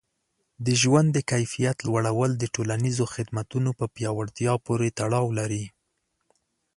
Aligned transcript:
د 0.65 0.67
ژوند 0.81 1.07
د 1.13 1.19
کیفیت 1.31 1.77
لوړول 1.87 2.31
د 2.37 2.43
ټولنیزو 2.55 3.05
خدمتونو 3.13 3.69
په 3.79 3.85
پیاوړتیا 3.95 4.53
پورې 4.65 4.95
تړاو 4.99 5.27
لري. 5.39 5.65